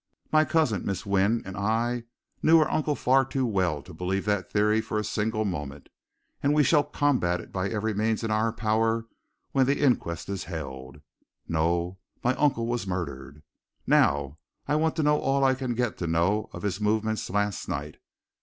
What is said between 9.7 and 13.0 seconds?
inquest is held. No my uncle was